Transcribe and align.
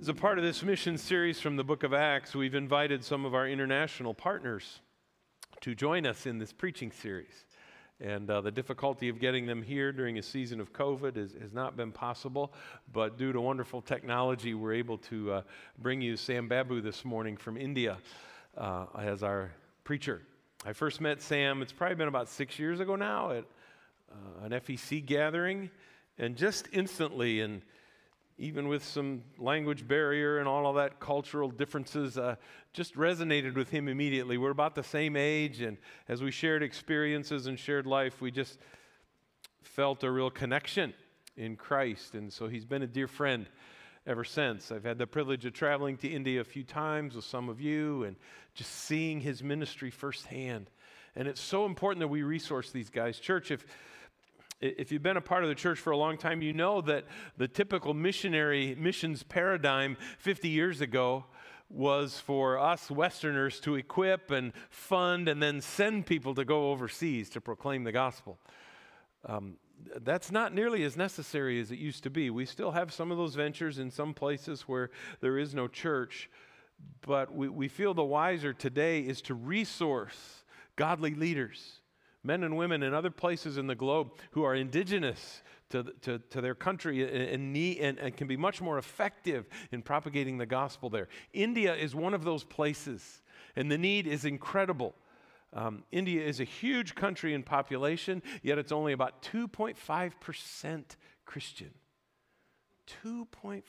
As 0.00 0.08
a 0.08 0.14
part 0.14 0.38
of 0.38 0.44
this 0.44 0.62
mission 0.62 0.96
series 0.96 1.40
from 1.40 1.56
the 1.56 1.64
book 1.64 1.82
of 1.82 1.92
Acts, 1.92 2.32
we've 2.32 2.54
invited 2.54 3.04
some 3.04 3.24
of 3.24 3.34
our 3.34 3.48
international 3.48 4.14
partners 4.14 4.78
to 5.60 5.74
join 5.74 6.06
us 6.06 6.24
in 6.24 6.38
this 6.38 6.52
preaching 6.52 6.92
series. 6.92 7.44
And 8.00 8.30
uh, 8.30 8.40
the 8.40 8.52
difficulty 8.52 9.08
of 9.08 9.18
getting 9.18 9.46
them 9.46 9.60
here 9.60 9.90
during 9.90 10.16
a 10.16 10.22
season 10.22 10.60
of 10.60 10.72
COVID 10.72 11.16
is, 11.16 11.34
has 11.42 11.52
not 11.52 11.76
been 11.76 11.90
possible. 11.90 12.52
But 12.92 13.18
due 13.18 13.32
to 13.32 13.40
wonderful 13.40 13.82
technology, 13.82 14.54
we're 14.54 14.74
able 14.74 14.98
to 14.98 15.32
uh, 15.32 15.42
bring 15.78 16.00
you 16.00 16.16
Sam 16.16 16.46
Babu 16.46 16.80
this 16.80 17.04
morning 17.04 17.36
from 17.36 17.56
India 17.56 17.98
uh, 18.56 18.86
as 18.96 19.24
our 19.24 19.50
preacher. 19.82 20.22
I 20.64 20.74
first 20.74 21.00
met 21.00 21.20
Sam, 21.20 21.60
it's 21.60 21.72
probably 21.72 21.96
been 21.96 22.08
about 22.08 22.28
six 22.28 22.56
years 22.56 22.78
ago 22.78 22.94
now, 22.94 23.32
at 23.32 23.44
uh, 24.12 24.44
an 24.44 24.52
FEC 24.52 25.04
gathering. 25.04 25.70
And 26.18 26.36
just 26.36 26.68
instantly, 26.72 27.40
and 27.40 27.62
even 28.38 28.68
with 28.68 28.84
some 28.84 29.22
language 29.36 29.86
barrier 29.86 30.38
and 30.38 30.46
all 30.46 30.66
of 30.66 30.76
that 30.76 31.00
cultural 31.00 31.50
differences, 31.50 32.16
uh, 32.16 32.36
just 32.72 32.94
resonated 32.94 33.54
with 33.54 33.70
him 33.70 33.88
immediately. 33.88 34.38
We're 34.38 34.50
about 34.50 34.76
the 34.76 34.82
same 34.82 35.16
age, 35.16 35.60
and 35.60 35.76
as 36.08 36.22
we 36.22 36.30
shared 36.30 36.62
experiences 36.62 37.48
and 37.48 37.58
shared 37.58 37.86
life, 37.86 38.20
we 38.20 38.30
just 38.30 38.58
felt 39.62 40.04
a 40.04 40.10
real 40.10 40.30
connection 40.30 40.94
in 41.36 41.56
Christ. 41.56 42.14
And 42.14 42.32
so 42.32 42.48
he's 42.48 42.64
been 42.64 42.82
a 42.82 42.86
dear 42.86 43.08
friend 43.08 43.46
ever 44.06 44.24
since. 44.24 44.70
I've 44.70 44.84
had 44.84 44.98
the 44.98 45.06
privilege 45.06 45.44
of 45.44 45.52
traveling 45.52 45.96
to 45.98 46.08
India 46.08 46.40
a 46.40 46.44
few 46.44 46.64
times 46.64 47.14
with 47.14 47.24
some 47.24 47.48
of 47.48 47.60
you 47.60 48.04
and 48.04 48.16
just 48.54 48.72
seeing 48.72 49.20
his 49.20 49.42
ministry 49.42 49.90
firsthand. 49.90 50.70
And 51.16 51.26
it's 51.26 51.40
so 51.40 51.66
important 51.66 52.00
that 52.00 52.08
we 52.08 52.22
resource 52.22 52.70
these 52.70 52.90
guys. 52.90 53.18
Church, 53.18 53.50
if 53.50 53.66
if 54.60 54.90
you've 54.90 55.02
been 55.02 55.16
a 55.16 55.22
part 55.22 55.44
of 55.44 55.48
the 55.48 55.54
church 55.54 55.78
for 55.78 55.90
a 55.90 55.96
long 55.96 56.18
time, 56.18 56.42
you 56.42 56.52
know 56.52 56.80
that 56.82 57.04
the 57.36 57.46
typical 57.46 57.94
missionary 57.94 58.74
missions 58.78 59.22
paradigm 59.22 59.96
50 60.18 60.48
years 60.48 60.80
ago 60.80 61.24
was 61.70 62.18
for 62.18 62.58
us 62.58 62.90
Westerners 62.90 63.60
to 63.60 63.76
equip 63.76 64.30
and 64.30 64.52
fund 64.70 65.28
and 65.28 65.42
then 65.42 65.60
send 65.60 66.06
people 66.06 66.34
to 66.34 66.44
go 66.44 66.70
overseas 66.70 67.30
to 67.30 67.40
proclaim 67.40 67.84
the 67.84 67.92
gospel. 67.92 68.38
Um, 69.24 69.58
that's 70.00 70.32
not 70.32 70.52
nearly 70.52 70.82
as 70.82 70.96
necessary 70.96 71.60
as 71.60 71.70
it 71.70 71.78
used 71.78 72.02
to 72.02 72.10
be. 72.10 72.30
We 72.30 72.46
still 72.46 72.72
have 72.72 72.92
some 72.92 73.12
of 73.12 73.18
those 73.18 73.34
ventures 73.34 73.78
in 73.78 73.90
some 73.90 74.12
places 74.12 74.62
where 74.62 74.90
there 75.20 75.38
is 75.38 75.54
no 75.54 75.68
church, 75.68 76.30
but 77.02 77.32
we, 77.32 77.48
we 77.48 77.68
feel 77.68 77.94
the 77.94 78.02
wiser 78.02 78.52
today 78.52 79.00
is 79.00 79.22
to 79.22 79.34
resource 79.34 80.42
godly 80.74 81.14
leaders 81.14 81.80
men 82.22 82.42
and 82.42 82.56
women 82.56 82.82
in 82.82 82.94
other 82.94 83.10
places 83.10 83.58
in 83.58 83.66
the 83.66 83.74
globe 83.74 84.10
who 84.32 84.42
are 84.42 84.54
indigenous 84.54 85.42
to, 85.70 85.84
to, 86.02 86.18
to 86.30 86.40
their 86.40 86.54
country 86.54 87.02
and, 87.02 87.54
and, 87.56 87.98
and, 87.98 88.16
can 88.16 88.26
be 88.26 88.36
much 88.36 88.60
more 88.60 88.78
effective 88.78 89.46
in 89.70 89.82
propagating 89.82 90.38
the 90.38 90.46
gospel 90.46 90.88
there. 90.88 91.08
India 91.32 91.74
is 91.74 91.94
one 91.94 92.14
of 92.14 92.24
those 92.24 92.42
places, 92.44 93.22
and 93.54 93.70
the 93.70 93.78
need 93.78 94.06
is 94.06 94.24
incredible. 94.24 94.94
Um, 95.52 95.84
India 95.92 96.24
is 96.24 96.40
a 96.40 96.44
huge 96.44 96.94
country 96.94 97.34
in 97.34 97.42
population, 97.42 98.22
yet 98.42 98.58
it's 98.58 98.72
only 98.72 98.92
about 98.92 99.22
2.5% 99.22 100.84
Christian. 101.24 101.70
2.5%. 103.04 103.62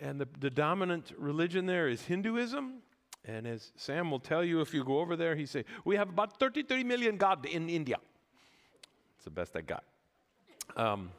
And 0.00 0.20
the, 0.20 0.28
the 0.38 0.50
dominant 0.50 1.12
religion 1.16 1.66
there 1.66 1.88
is 1.88 2.02
Hinduism 2.02 2.82
and 3.26 3.46
as 3.46 3.72
Sam 3.76 4.10
will 4.10 4.20
tell 4.20 4.44
you, 4.44 4.60
if 4.60 4.74
you 4.74 4.84
go 4.84 4.98
over 4.98 5.16
there, 5.16 5.34
he 5.34 5.46
say, 5.46 5.64
we 5.84 5.96
have 5.96 6.08
about 6.08 6.38
33 6.38 6.84
million 6.84 7.16
God 7.16 7.46
in 7.46 7.68
India. 7.68 7.96
It's 9.16 9.24
the 9.24 9.30
best 9.30 9.56
I 9.56 9.62
got. 9.62 9.84
Um, 10.76 11.10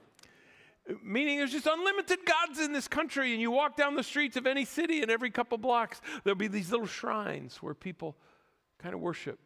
meaning 1.03 1.37
there's 1.37 1.51
just 1.51 1.65
unlimited 1.65 2.19
gods 2.25 2.59
in 2.59 2.73
this 2.73 2.87
country, 2.87 3.31
and 3.31 3.41
you 3.41 3.49
walk 3.49 3.75
down 3.75 3.95
the 3.95 4.03
streets 4.03 4.37
of 4.37 4.45
any 4.45 4.65
city, 4.65 5.01
and 5.01 5.09
every 5.09 5.31
couple 5.31 5.57
blocks 5.57 6.01
there'll 6.23 6.37
be 6.37 6.47
these 6.47 6.71
little 6.71 6.85
shrines 6.85 7.57
where 7.61 7.73
people 7.73 8.15
kind 8.77 8.93
of 8.93 9.01
worship. 9.01 9.39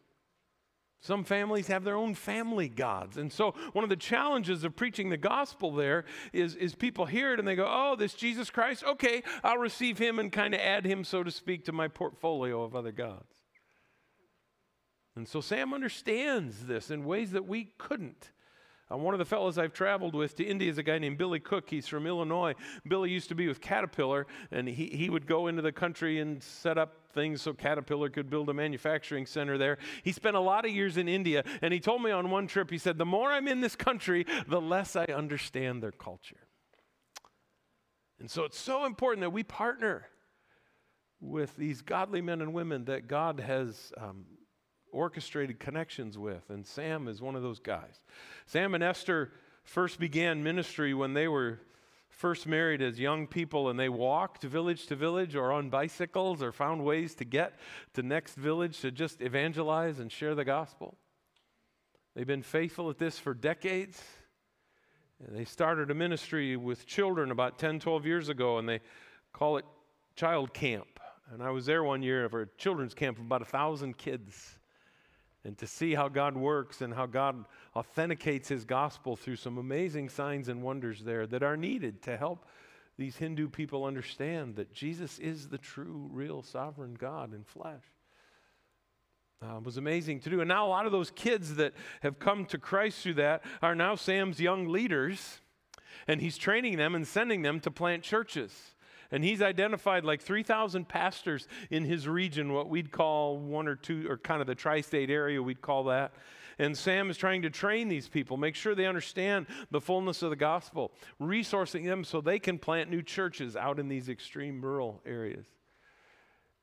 Some 1.02 1.24
families 1.24 1.68
have 1.68 1.82
their 1.84 1.96
own 1.96 2.14
family 2.14 2.68
gods. 2.68 3.16
And 3.16 3.32
so, 3.32 3.54
one 3.72 3.84
of 3.84 3.88
the 3.88 3.96
challenges 3.96 4.64
of 4.64 4.76
preaching 4.76 5.08
the 5.08 5.16
gospel 5.16 5.74
there 5.74 6.04
is, 6.34 6.54
is 6.56 6.74
people 6.74 7.06
hear 7.06 7.32
it 7.32 7.38
and 7.38 7.48
they 7.48 7.54
go, 7.54 7.66
Oh, 7.66 7.96
this 7.96 8.12
Jesus 8.12 8.50
Christ? 8.50 8.84
Okay, 8.84 9.22
I'll 9.42 9.56
receive 9.56 9.96
him 9.96 10.18
and 10.18 10.30
kind 10.30 10.54
of 10.54 10.60
add 10.60 10.84
him, 10.84 11.04
so 11.04 11.22
to 11.22 11.30
speak, 11.30 11.64
to 11.64 11.72
my 11.72 11.88
portfolio 11.88 12.62
of 12.62 12.76
other 12.76 12.92
gods. 12.92 13.34
And 15.16 15.26
so, 15.26 15.40
Sam 15.40 15.72
understands 15.72 16.66
this 16.66 16.90
in 16.90 17.06
ways 17.06 17.30
that 17.30 17.46
we 17.46 17.72
couldn't. 17.78 18.30
Uh, 18.92 18.98
one 18.98 19.14
of 19.14 19.18
the 19.18 19.24
fellows 19.24 19.56
I've 19.56 19.72
traveled 19.72 20.14
with 20.14 20.36
to 20.36 20.44
India 20.44 20.68
is 20.68 20.76
a 20.76 20.82
guy 20.82 20.98
named 20.98 21.16
Billy 21.16 21.40
Cook. 21.40 21.70
He's 21.70 21.86
from 21.86 22.06
Illinois. 22.06 22.54
Billy 22.86 23.10
used 23.10 23.28
to 23.30 23.34
be 23.34 23.48
with 23.48 23.62
Caterpillar, 23.62 24.26
and 24.50 24.68
he, 24.68 24.88
he 24.88 25.08
would 25.08 25.26
go 25.26 25.46
into 25.46 25.62
the 25.62 25.72
country 25.72 26.18
and 26.18 26.42
set 26.42 26.76
up 26.76 26.99
things 27.12 27.42
so 27.42 27.52
Caterpillar 27.52 28.08
could 28.08 28.30
build 28.30 28.48
a 28.48 28.54
manufacturing 28.54 29.26
center 29.26 29.58
there. 29.58 29.78
He 30.02 30.12
spent 30.12 30.36
a 30.36 30.40
lot 30.40 30.64
of 30.64 30.70
years 30.70 30.96
in 30.96 31.08
India, 31.08 31.44
and 31.62 31.72
he 31.72 31.80
told 31.80 32.02
me 32.02 32.10
on 32.10 32.30
one 32.30 32.46
trip, 32.46 32.70
he 32.70 32.78
said, 32.78 32.98
The 32.98 33.06
more 33.06 33.30
I'm 33.30 33.48
in 33.48 33.60
this 33.60 33.76
country, 33.76 34.26
the 34.46 34.60
less 34.60 34.96
I 34.96 35.04
understand 35.06 35.82
their 35.82 35.92
culture. 35.92 36.48
And 38.18 38.30
so 38.30 38.44
it's 38.44 38.58
so 38.58 38.84
important 38.84 39.22
that 39.22 39.30
we 39.30 39.42
partner 39.42 40.06
with 41.20 41.56
these 41.56 41.82
godly 41.82 42.20
men 42.22 42.40
and 42.40 42.52
women 42.52 42.84
that 42.86 43.08
God 43.08 43.40
has 43.40 43.92
um, 43.96 44.24
orchestrated 44.92 45.60
connections 45.60 46.18
with, 46.18 46.48
and 46.50 46.66
Sam 46.66 47.08
is 47.08 47.20
one 47.20 47.36
of 47.36 47.42
those 47.42 47.60
guys. 47.60 48.00
Sam 48.46 48.74
and 48.74 48.84
Esther 48.84 49.32
first 49.64 50.00
began 50.00 50.42
ministry 50.42 50.94
when 50.94 51.14
they 51.14 51.28
were 51.28 51.60
first 52.20 52.46
married 52.46 52.82
as 52.82 53.00
young 53.00 53.26
people 53.26 53.70
and 53.70 53.80
they 53.80 53.88
walked 53.88 54.42
village 54.42 54.86
to 54.86 54.94
village 54.94 55.34
or 55.34 55.52
on 55.52 55.70
bicycles 55.70 56.42
or 56.42 56.52
found 56.52 56.84
ways 56.84 57.14
to 57.14 57.24
get 57.24 57.58
to 57.94 58.02
next 58.02 58.34
village 58.34 58.78
to 58.78 58.90
just 58.90 59.22
evangelize 59.22 59.98
and 60.00 60.12
share 60.12 60.34
the 60.34 60.44
gospel. 60.44 60.98
They've 62.14 62.26
been 62.26 62.42
faithful 62.42 62.90
at 62.90 62.98
this 62.98 63.18
for 63.18 63.32
decades. 63.32 64.02
They 65.30 65.46
started 65.46 65.90
a 65.90 65.94
ministry 65.94 66.58
with 66.58 66.86
children 66.86 67.30
about 67.30 67.58
10, 67.58 67.80
12 67.80 68.04
years 68.04 68.28
ago, 68.28 68.58
and 68.58 68.68
they 68.68 68.80
call 69.32 69.56
it 69.56 69.64
Child 70.14 70.52
Camp. 70.52 71.00
And 71.32 71.42
I 71.42 71.48
was 71.48 71.64
there 71.64 71.82
one 71.82 72.02
year 72.02 72.28
for 72.28 72.42
a 72.42 72.48
children's 72.58 72.92
camp 72.92 73.18
of 73.18 73.24
about 73.24 73.40
a 73.40 73.46
thousand 73.46 73.96
kids 73.96 74.58
and 75.44 75.56
to 75.58 75.66
see 75.66 75.94
how 75.94 76.08
God 76.08 76.36
works 76.36 76.82
and 76.82 76.92
how 76.92 77.06
God 77.06 77.44
authenticates 77.74 78.48
his 78.48 78.64
gospel 78.64 79.16
through 79.16 79.36
some 79.36 79.58
amazing 79.58 80.08
signs 80.08 80.48
and 80.48 80.62
wonders 80.62 81.02
there 81.02 81.26
that 81.26 81.42
are 81.42 81.56
needed 81.56 82.02
to 82.02 82.16
help 82.16 82.46
these 82.98 83.16
Hindu 83.16 83.48
people 83.48 83.84
understand 83.84 84.56
that 84.56 84.74
Jesus 84.74 85.18
is 85.18 85.48
the 85.48 85.56
true, 85.56 86.10
real, 86.12 86.42
sovereign 86.42 86.94
God 86.94 87.32
in 87.32 87.44
flesh. 87.44 87.82
Uh, 89.42 89.58
was 89.64 89.78
amazing 89.78 90.20
to 90.20 90.28
do. 90.28 90.40
And 90.40 90.48
now 90.48 90.66
a 90.66 90.68
lot 90.68 90.84
of 90.84 90.92
those 90.92 91.10
kids 91.10 91.54
that 91.54 91.72
have 92.02 92.18
come 92.18 92.44
to 92.46 92.58
Christ 92.58 93.02
through 93.02 93.14
that 93.14 93.42
are 93.62 93.74
now 93.74 93.94
Sam's 93.94 94.38
young 94.38 94.68
leaders, 94.68 95.40
and 96.06 96.20
he's 96.20 96.36
training 96.36 96.76
them 96.76 96.94
and 96.94 97.06
sending 97.06 97.40
them 97.40 97.58
to 97.60 97.70
plant 97.70 98.02
churches. 98.02 98.74
And 99.12 99.24
he's 99.24 99.42
identified 99.42 100.04
like 100.04 100.20
3,000 100.20 100.88
pastors 100.88 101.48
in 101.70 101.84
his 101.84 102.06
region, 102.06 102.52
what 102.52 102.68
we'd 102.68 102.92
call 102.92 103.38
one 103.38 103.66
or 103.66 103.74
two, 103.74 104.06
or 104.08 104.16
kind 104.18 104.40
of 104.40 104.46
the 104.46 104.54
tri 104.54 104.80
state 104.80 105.10
area, 105.10 105.42
we'd 105.42 105.62
call 105.62 105.84
that. 105.84 106.12
And 106.58 106.76
Sam 106.76 107.08
is 107.08 107.16
trying 107.16 107.42
to 107.42 107.50
train 107.50 107.88
these 107.88 108.06
people, 108.06 108.36
make 108.36 108.54
sure 108.54 108.74
they 108.74 108.86
understand 108.86 109.46
the 109.70 109.80
fullness 109.80 110.22
of 110.22 110.30
the 110.30 110.36
gospel, 110.36 110.92
resourcing 111.20 111.86
them 111.86 112.04
so 112.04 112.20
they 112.20 112.38
can 112.38 112.58
plant 112.58 112.90
new 112.90 113.02
churches 113.02 113.56
out 113.56 113.78
in 113.78 113.88
these 113.88 114.10
extreme 114.10 114.60
rural 114.60 115.00
areas. 115.06 115.46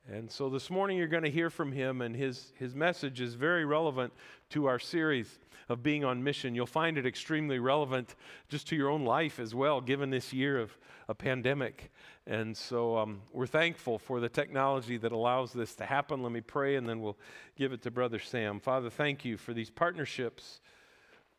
And 0.09 0.31
so 0.31 0.49
this 0.49 0.69
morning 0.69 0.97
you're 0.97 1.07
going 1.07 1.23
to 1.23 1.29
hear 1.29 1.49
from 1.49 1.73
him, 1.73 2.01
and 2.01 2.15
his, 2.15 2.53
his 2.57 2.73
message 2.73 3.19
is 3.19 3.33
very 3.33 3.65
relevant 3.65 4.13
to 4.51 4.67
our 4.67 4.79
series 4.79 5.37
of 5.67 5.83
being 5.83 6.05
on 6.05 6.23
mission. 6.23 6.55
You'll 6.55 6.65
find 6.65 6.97
it 6.97 7.05
extremely 7.05 7.59
relevant 7.59 8.15
just 8.47 8.69
to 8.69 8.77
your 8.77 8.89
own 8.89 9.03
life 9.03 9.37
as 9.37 9.53
well, 9.53 9.81
given 9.81 10.09
this 10.09 10.31
year 10.31 10.59
of 10.59 10.77
a 11.09 11.13
pandemic. 11.13 11.91
And 12.25 12.55
so 12.55 12.97
um, 12.97 13.21
we're 13.33 13.47
thankful 13.47 13.99
for 13.99 14.21
the 14.21 14.29
technology 14.29 14.95
that 14.97 15.11
allows 15.11 15.51
this 15.51 15.75
to 15.75 15.85
happen. 15.85 16.23
Let 16.23 16.31
me 16.31 16.39
pray, 16.39 16.77
and 16.77 16.87
then 16.87 17.01
we'll 17.01 17.17
give 17.57 17.73
it 17.73 17.81
to 17.81 17.91
Brother 17.91 18.19
Sam. 18.19 18.61
Father, 18.61 18.89
thank 18.89 19.25
you 19.25 19.35
for 19.35 19.53
these 19.53 19.69
partnerships 19.69 20.61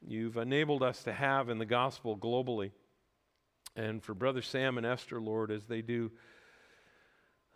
you've 0.07 0.37
enabled 0.37 0.83
us 0.83 1.03
to 1.05 1.13
have 1.15 1.49
in 1.49 1.57
the 1.57 1.65
gospel 1.65 2.19
globally. 2.19 2.73
And 3.75 4.03
for 4.03 4.13
Brother 4.13 4.43
Sam 4.43 4.77
and 4.77 4.87
Esther, 4.87 5.23
Lord, 5.23 5.51
as 5.51 5.65
they 5.65 5.81
do. 5.81 6.11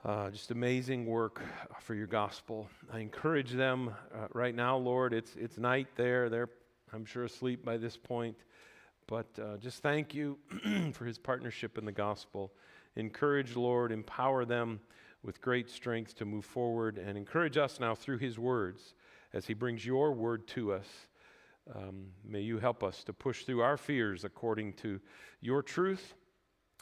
Uh, 0.04 0.28
just 0.30 0.50
amazing 0.50 1.06
work 1.06 1.40
for 1.78 1.94
your 1.94 2.08
gospel. 2.08 2.68
I 2.92 2.98
encourage 2.98 3.52
them 3.52 3.94
uh, 4.12 4.26
right 4.32 4.52
now, 4.52 4.76
Lord. 4.76 5.12
It's, 5.12 5.36
it's 5.36 5.58
night 5.58 5.86
there. 5.94 6.28
They're, 6.28 6.48
I'm 6.92 7.04
sure, 7.04 7.22
asleep 7.22 7.64
by 7.64 7.76
this 7.76 7.96
point. 7.96 8.36
But 9.06 9.28
uh, 9.40 9.58
just 9.58 9.80
thank 9.80 10.12
you 10.12 10.38
for 10.92 11.04
his 11.04 11.18
partnership 11.18 11.78
in 11.78 11.84
the 11.84 11.92
gospel. 11.92 12.52
Encourage, 12.96 13.54
Lord, 13.54 13.92
empower 13.92 14.44
them 14.44 14.80
with 15.22 15.40
great 15.40 15.70
strength 15.70 16.16
to 16.16 16.24
move 16.24 16.44
forward 16.44 16.98
and 16.98 17.16
encourage 17.16 17.56
us 17.56 17.78
now 17.78 17.94
through 17.94 18.18
his 18.18 18.40
words 18.40 18.94
as 19.32 19.46
he 19.46 19.54
brings 19.54 19.86
your 19.86 20.10
word 20.10 20.48
to 20.48 20.72
us. 20.72 20.88
Um, 21.72 22.06
may 22.24 22.40
you 22.40 22.58
help 22.58 22.82
us 22.82 23.04
to 23.04 23.12
push 23.12 23.44
through 23.44 23.62
our 23.62 23.76
fears 23.76 24.24
according 24.24 24.72
to 24.74 25.00
your 25.40 25.62
truth 25.62 26.14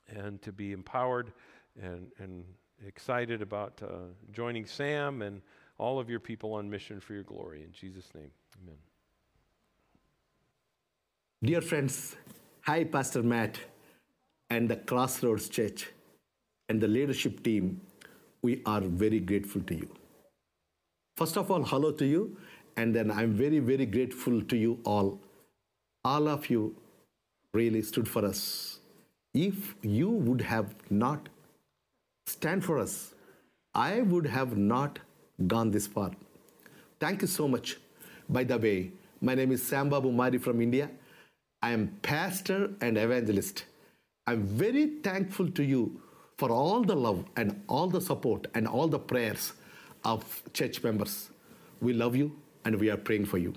and 0.08 0.40
to 0.40 0.52
be 0.52 0.72
empowered 0.72 1.34
and, 1.82 2.10
and 2.18 2.44
excited 2.86 3.42
about 3.42 3.80
uh, 3.82 3.86
joining 4.32 4.66
Sam 4.66 5.22
and 5.22 5.42
all 5.78 5.98
of 5.98 6.10
your 6.10 6.20
people 6.20 6.54
on 6.54 6.68
mission 6.68 7.00
for 7.00 7.14
your 7.14 7.22
glory. 7.22 7.62
In 7.62 7.72
Jesus' 7.72 8.08
name, 8.14 8.30
amen. 8.62 8.78
Dear 11.42 11.60
friends, 11.62 12.16
hi, 12.62 12.84
Pastor 12.84 13.22
Matt 13.22 13.58
and 14.50 14.68
the 14.68 14.76
Crossroads 14.76 15.48
Church 15.48 15.88
and 16.68 16.80
the 16.80 16.88
leadership 16.88 17.42
team. 17.42 17.80
We 18.42 18.62
are 18.66 18.80
very 18.80 19.20
grateful 19.20 19.62
to 19.62 19.74
you. 19.74 19.88
First 21.16 21.36
of 21.36 21.50
all, 21.50 21.62
hello 21.62 21.92
to 21.92 22.06
you, 22.06 22.36
and 22.76 22.94
then 22.94 23.10
I'm 23.10 23.34
very, 23.34 23.58
very 23.58 23.86
grateful 23.86 24.42
to 24.42 24.56
you 24.56 24.80
all. 24.84 25.20
All 26.04 26.28
of 26.28 26.48
you 26.48 26.74
really 27.52 27.82
stood 27.82 28.08
for 28.08 28.24
us. 28.24 28.80
If 29.34 29.74
you 29.82 30.08
would 30.08 30.40
have 30.40 30.74
not 30.88 31.28
stand 32.30 32.64
for 32.64 32.78
us, 32.78 33.14
I 33.74 34.00
would 34.00 34.26
have 34.26 34.56
not 34.56 34.98
gone 35.46 35.70
this 35.70 35.86
far. 35.86 36.10
Thank 36.98 37.22
you 37.22 37.28
so 37.28 37.48
much. 37.48 37.76
By 38.28 38.44
the 38.44 38.58
way, 38.58 38.92
my 39.20 39.34
name 39.34 39.52
is 39.52 39.62
Sam 39.62 39.88
Babu 39.88 40.12
Mari 40.12 40.38
from 40.38 40.60
India. 40.60 40.90
I 41.62 41.72
am 41.72 41.88
pastor 42.02 42.70
and 42.80 42.96
evangelist. 42.96 43.64
I'm 44.26 44.42
very 44.44 44.86
thankful 45.02 45.50
to 45.50 45.64
you 45.64 46.00
for 46.38 46.50
all 46.50 46.82
the 46.82 46.94
love 46.94 47.24
and 47.36 47.62
all 47.68 47.88
the 47.88 48.00
support 48.00 48.46
and 48.54 48.66
all 48.66 48.88
the 48.88 48.98
prayers 48.98 49.52
of 50.04 50.42
church 50.52 50.82
members. 50.82 51.30
We 51.80 51.92
love 51.92 52.16
you 52.16 52.32
and 52.64 52.76
we 52.76 52.90
are 52.90 52.96
praying 52.96 53.26
for 53.26 53.38
you. 53.38 53.54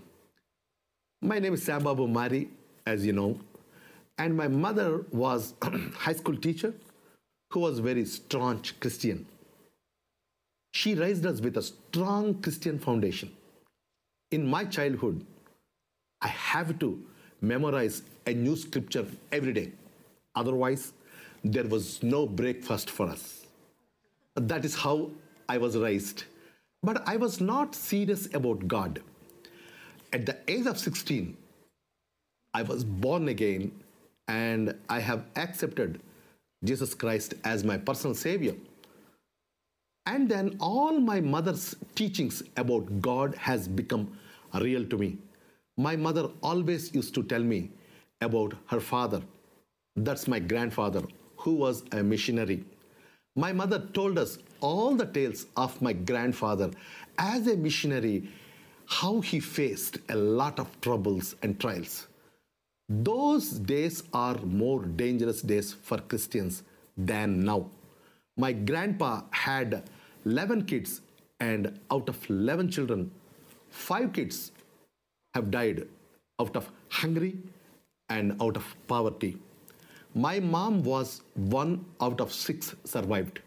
My 1.21 1.39
name 1.39 1.53
is 1.53 1.63
Sam 1.63 1.83
Babu 1.83 2.07
Mari, 2.07 2.49
as 2.85 3.05
you 3.05 3.13
know, 3.13 3.39
and 4.17 4.35
my 4.35 4.47
mother 4.47 5.05
was 5.11 5.53
high 5.95 6.13
school 6.13 6.35
teacher 6.35 6.73
who 7.53 7.59
was 7.59 7.77
very 7.77 8.03
staunch 8.03 8.79
Christian. 8.79 9.25
She 10.71 10.95
raised 10.95 11.23
us 11.23 11.39
with 11.39 11.55
a 11.57 11.61
strong 11.61 12.41
Christian 12.41 12.79
foundation. 12.79 13.31
In 14.31 14.47
my 14.47 14.65
childhood, 14.65 15.23
I 16.19 16.29
have 16.29 16.79
to 16.79 16.99
memorize 17.41 18.01
a 18.25 18.33
new 18.33 18.55
scripture 18.55 19.05
every 19.31 19.53
day. 19.53 19.71
Otherwise, 20.35 20.93
there 21.43 21.65
was 21.65 22.01
no 22.01 22.25
breakfast 22.25 22.89
for 22.89 23.07
us. 23.07 23.45
That 24.35 24.65
is 24.65 24.75
how 24.75 25.11
I 25.47 25.59
was 25.59 25.77
raised. 25.77 26.23
But 26.81 27.07
I 27.07 27.17
was 27.17 27.39
not 27.39 27.75
serious 27.75 28.33
about 28.33 28.67
God. 28.67 28.99
At 30.11 30.25
the 30.25 30.37
age 30.47 30.65
of 30.65 30.79
16, 30.79 31.37
I 32.55 32.63
was 32.63 32.83
born 32.83 33.27
again 33.27 33.71
and 34.27 34.73
I 34.89 34.99
have 35.01 35.25
accepted 35.35 36.01
Jesus 36.63 36.93
Christ 36.93 37.33
as 37.43 37.63
my 37.63 37.77
personal 37.77 38.15
Savior. 38.15 38.55
And 40.05 40.29
then 40.29 40.57
all 40.59 40.99
my 40.99 41.21
mother's 41.21 41.75
teachings 41.95 42.43
about 42.57 43.01
God 43.01 43.35
has 43.35 43.67
become 43.67 44.17
real 44.53 44.85
to 44.85 44.97
me. 44.97 45.17
My 45.77 45.95
mother 45.95 46.29
always 46.41 46.93
used 46.93 47.15
to 47.15 47.23
tell 47.23 47.41
me 47.41 47.71
about 48.21 48.53
her 48.67 48.79
father. 48.79 49.21
That's 49.95 50.27
my 50.27 50.39
grandfather, 50.39 51.03
who 51.37 51.53
was 51.53 51.83
a 51.91 52.03
missionary. 52.03 52.63
My 53.35 53.51
mother 53.51 53.79
told 53.93 54.17
us 54.17 54.37
all 54.59 54.95
the 54.95 55.05
tales 55.05 55.47
of 55.57 55.81
my 55.81 55.93
grandfather 55.93 56.69
as 57.17 57.47
a 57.47 57.57
missionary, 57.57 58.29
how 58.85 59.21
he 59.21 59.39
faced 59.39 59.97
a 60.09 60.15
lot 60.15 60.59
of 60.59 60.69
troubles 60.81 61.35
and 61.41 61.59
trials. 61.59 62.07
Those 63.01 63.49
days 63.49 64.03
are 64.13 64.37
more 64.45 64.85
dangerous 64.85 65.41
days 65.41 65.73
for 65.73 65.97
Christians 65.97 66.61
than 66.95 67.39
now. 67.43 67.71
My 68.37 68.51
grandpa 68.53 69.23
had 69.31 69.89
11 70.25 70.65
kids, 70.65 71.01
and 71.39 71.79
out 71.89 72.07
of 72.07 72.29
11 72.29 72.69
children, 72.69 73.09
five 73.71 74.13
kids 74.13 74.51
have 75.33 75.49
died 75.49 75.87
out 76.39 76.55
of 76.55 76.69
hunger 76.89 77.31
and 78.09 78.39
out 78.39 78.57
of 78.57 78.75
poverty. 78.87 79.39
My 80.13 80.39
mom 80.39 80.83
was 80.83 81.23
one 81.33 81.85
out 81.99 82.21
of 82.21 82.31
six 82.31 82.75
survived. 82.83 83.39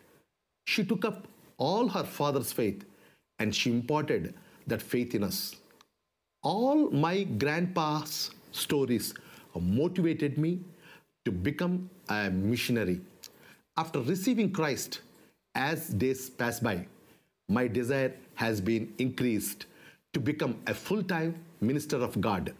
She 0.64 0.82
took 0.82 1.04
up 1.04 1.28
all 1.56 1.88
her 1.88 2.02
father's 2.02 2.52
faith 2.52 2.84
and 3.38 3.54
she 3.54 3.70
imparted 3.70 4.34
that 4.66 4.82
faith 4.82 5.14
in 5.14 5.22
us. 5.22 5.54
All 6.42 6.90
my 6.90 7.22
grandpa's 7.22 8.30
stories 8.50 9.14
motivated 9.60 10.38
me 10.38 10.60
to 11.24 11.32
become 11.32 11.90
a 12.08 12.30
missionary. 12.30 13.00
After 13.76 14.00
receiving 14.00 14.52
Christ, 14.52 15.00
as 15.54 15.88
days 15.88 16.30
pass 16.30 16.60
by, 16.60 16.86
my 17.48 17.66
desire 17.68 18.14
has 18.34 18.60
been 18.60 18.92
increased 18.98 19.66
to 20.12 20.20
become 20.20 20.56
a 20.66 20.74
full 20.74 21.02
time 21.02 21.34
minister 21.60 21.96
of 21.96 22.20
God. 22.20 22.54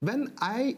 When 0.00 0.32
I 0.40 0.76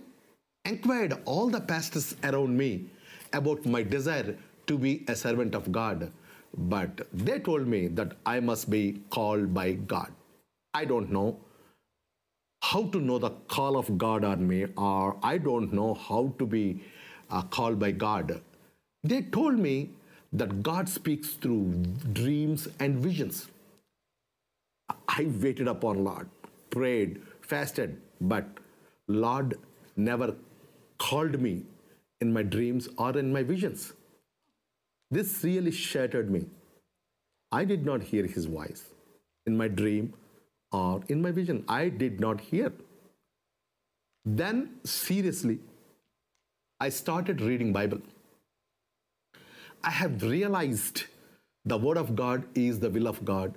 inquired 0.64 1.14
all 1.25 1.49
the 1.49 1.60
pastors 1.60 2.16
around 2.25 2.56
me 2.56 2.87
about 3.32 3.64
my 3.66 3.82
desire 3.82 4.37
to 4.66 4.78
be 4.78 5.05
a 5.08 5.16
servant 5.16 5.55
of 5.55 5.70
God, 5.72 6.10
but 6.56 7.06
they 7.12 7.38
told 7.38 7.66
me 7.66 7.88
that 7.88 8.16
I 8.26 8.40
must 8.40 8.69
be 8.69 9.00
called 9.10 9.55
by 9.55 9.72
God. 9.72 10.12
I 10.75 10.84
don't 10.84 11.10
know 11.10 11.38
how 12.62 12.85
to 12.94 13.00
know 13.00 13.19
the 13.19 13.31
call 13.55 13.76
of 13.76 13.99
God 13.99 14.25
on 14.25 14.47
me, 14.47 14.67
or 14.76 15.17
I 15.23 15.38
don't 15.38 15.73
know 15.73 15.94
how 15.94 16.35
to 16.38 16.47
be 16.47 16.81
uh, 17.31 17.43
called 17.43 17.79
by 17.79 17.91
God. 17.91 18.41
They 19.03 19.23
told 19.23 19.59
me 19.59 19.91
that 20.32 20.62
God 20.62 20.88
speaks 20.88 21.31
through 21.31 21.73
dreams 22.12 22.69
and 22.79 22.99
visions. 22.99 23.49
I 25.09 25.31
waited 25.43 25.69
upon 25.69 26.05
Lord, 26.05 26.29
prayed, 26.70 27.20
fasted, 27.41 28.00
but 28.20 28.47
Lord 29.08 29.58
never 29.97 30.35
called 30.99 31.41
me 31.41 31.65
in 32.20 32.32
my 32.32 32.43
dreams 32.43 32.88
or 32.97 33.19
in 33.19 33.32
my 33.32 33.43
visions. 33.43 33.93
This 35.11 35.43
really 35.43 35.73
shattered 35.73 36.31
me. 36.31 36.47
I 37.50 37.65
did 37.65 37.85
not 37.85 38.03
hear 38.03 38.25
his 38.25 38.47
voice 38.47 38.85
in 39.47 39.56
my 39.56 39.69
dream 39.69 40.15
or 40.72 41.00
in 41.08 41.22
my 41.22 41.30
vision. 41.30 41.64
I 41.69 41.88
did 41.88 42.20
not 42.20 42.40
hear. 42.40 42.72
Then 44.24 44.78
seriously, 44.84 45.58
I 46.80 46.88
started 46.88 47.40
reading 47.40 47.72
Bible. 47.72 48.00
I 49.84 49.90
have 49.90 50.22
realized 50.22 51.05
the 51.64 51.79
word 51.79 51.96
of 51.96 52.14
God 52.17 52.44
is 52.55 52.81
the 52.81 52.91
will 52.91 53.06
of 53.06 53.24
God 53.24 53.55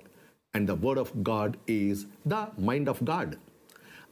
and 0.54 0.68
the 0.68 0.74
word 0.74 0.98
of 0.98 1.22
God 1.22 1.56
is 1.66 2.06
the 2.24 2.48
mind 2.58 2.88
of 2.88 3.04
God. 3.04 3.38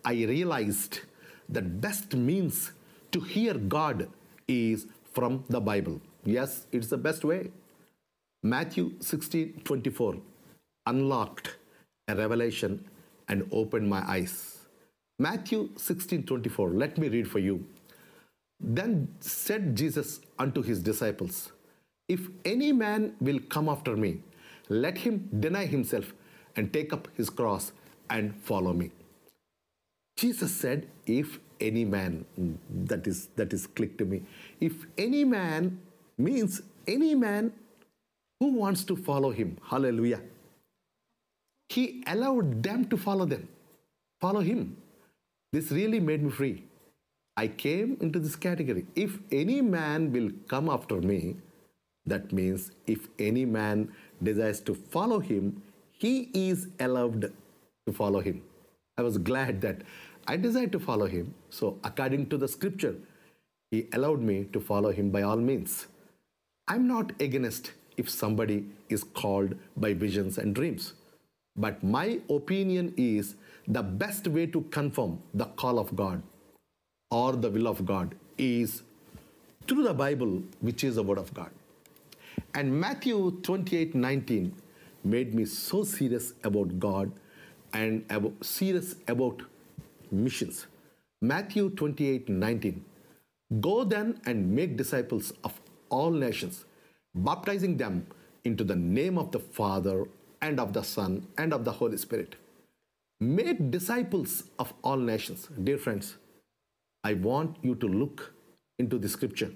I 0.05 0.13
realized 0.13 1.01
that 1.49 1.81
best 1.81 2.15
means 2.15 2.73
to 3.13 3.21
hear 3.21 3.55
God 3.55 4.09
is 4.47 4.87
from 5.13 5.45
the 5.49 5.61
Bible. 5.61 6.01
Yes, 6.25 6.67
it's 6.73 6.89
the 6.89 6.99
best 6.99 7.25
way. 7.25 7.51
Matthew 8.43 8.93
16 9.01 9.63
24 9.65 10.17
unlocked 10.87 11.57
a 12.09 12.15
revelation 12.15 12.85
and 13.29 13.49
opened 13.53 13.89
my 13.89 14.03
eyes. 14.09 14.59
Matthew 15.19 15.71
16 15.77 16.25
24, 16.25 16.71
let 16.71 16.99
me 16.99 17.09
read 17.09 17.31
for 17.31 17.39
you. 17.39 17.65
Then 18.61 19.09
said 19.21 19.77
Jesus 19.77 20.21
unto 20.39 20.63
his 20.63 20.83
disciples, 20.83 21.53
If 22.09 22.29
any 22.45 22.73
man 22.73 23.15
will 23.21 23.41
come 23.41 23.69
after 23.69 23.97
me, 23.97 24.21
let 24.69 24.99
him 24.99 25.29
deny 25.41 25.67
himself 25.67 26.13
and 26.57 26.73
take 26.73 26.93
up 26.93 27.09
his 27.17 27.31
cross 27.31 27.73
and 28.11 28.35
follow 28.37 28.73
me. 28.73 28.91
Jesus 30.17 30.55
said, 30.55 30.89
If 31.07 31.39
any 31.61 31.85
man, 31.85 32.25
that 32.87 33.07
is 33.07 33.29
that 33.37 33.53
is 33.53 33.67
click 33.67 33.97
to 33.99 34.05
me. 34.05 34.23
If 34.61 34.87
any 34.97 35.25
man 35.25 35.81
means 36.17 36.63
any 36.87 37.15
man 37.15 37.53
who 38.41 38.53
wants 38.53 38.85
to 38.85 38.97
follow 38.97 39.31
him. 39.31 39.57
Hallelujah. 39.65 40.21
He 41.75 42.05
allowed 42.07 42.63
them 42.63 42.85
to 42.91 42.97
follow 42.97 43.25
them, 43.25 43.49
follow 44.21 44.41
him. 44.41 44.77
This 45.53 45.71
really 45.73 45.99
made 45.99 46.23
me 46.23 46.31
free. 46.31 46.65
I 47.37 47.49
came 47.49 47.97
into 48.01 48.21
this 48.21 48.37
category. 48.37 48.87
If 48.95 49.19
any 49.33 49.61
man 49.61 50.13
will 50.13 50.31
come 50.47 50.69
after 50.69 51.01
me, 51.01 51.37
that 52.07 52.33
means 52.33 52.71
if 52.87 53.09
any 53.19 53.45
man 53.45 53.93
desires 54.23 54.61
to 54.69 54.75
follow 54.75 55.19
him, 55.19 55.63
he 55.91 56.31
is 56.33 56.69
allowed 56.79 57.33
to 57.87 57.93
follow 57.93 58.21
him. 58.21 58.43
I 58.97 59.03
was 59.03 59.19
glad 59.19 59.61
that 59.63 59.83
I 60.29 60.37
desired 60.37 60.73
to 60.73 60.79
follow 60.79 61.07
him. 61.07 61.35
So, 61.51 61.79
according 61.83 62.29
to 62.29 62.39
the 62.39 62.47
scripture, 62.47 62.95
he 63.71 63.89
allowed 63.93 64.21
me 64.21 64.45
to 64.53 64.61
follow 64.61 64.93
him 64.93 65.11
by 65.11 65.23
all 65.23 65.37
means. 65.37 65.87
I'm 66.69 66.87
not 66.87 67.13
against 67.21 67.73
if 67.97 68.09
somebody 68.09 68.67
is 68.89 69.03
called 69.03 69.57
by 69.77 69.95
visions 69.95 70.39
and 70.39 70.55
dreams. 70.55 70.95
But 71.57 71.83
my 71.85 72.21
opinion 72.29 72.95
is 72.97 73.37
the 73.67 73.83
best 73.83 74.27
way 74.27 74.47
to 74.47 74.63
confirm 74.63 75.21
the 75.33 75.45
call 75.45 75.79
of 75.79 75.95
God 75.95 76.23
or 77.11 77.33
the 77.37 77.51
will 77.51 77.69
of 77.69 77.85
God 77.87 78.15
is 78.37 78.83
through 79.69 79.85
the 79.85 79.95
Bible, 79.95 80.43
which 80.61 80.85
is 80.85 80.97
the 80.97 81.03
Word 81.03 81.19
of 81.19 81.33
God. 81.33 81.51
And 82.55 82.81
Matthew 82.81 83.41
28 83.43 83.95
19 83.95 84.53
made 85.05 85.35
me 85.35 85.45
so 85.45 85.85
serious 85.85 86.33
about 86.43 86.79
God 86.79 87.13
and 87.73 88.05
about, 88.11 88.45
serious 88.45 88.97
about 89.07 89.43
missions. 90.11 90.67
Matthew 91.23 91.71
28 91.71 92.29
19. 92.29 92.85
Go 93.61 93.85
then 93.85 94.21
and 94.27 94.51
make 94.55 94.77
disciples 94.77 95.33
of 95.45 95.61
all 95.89 96.11
nations, 96.11 96.65
baptizing 97.15 97.77
them 97.77 98.07
into 98.45 98.65
the 98.65 98.77
name 98.77 99.19
of 99.19 99.31
the 99.31 99.39
Father 99.39 100.05
and 100.45 100.61
of 100.61 100.73
the 100.75 100.83
Son 100.83 101.27
and 101.39 101.55
of 101.55 101.65
the 101.65 101.73
Holy 101.81 101.97
Spirit. 101.97 102.37
Make 103.21 103.71
disciples 103.71 104.45
of 104.59 104.75
all 104.83 104.99
nations. 104.99 105.49
Dear 105.69 105.79
friends, 105.79 106.17
I 107.03 107.15
want 107.15 107.57
you 107.63 107.75
to 107.77 107.87
look 107.87 108.35
into 108.79 108.99
the 108.99 109.09
scripture. 109.09 109.53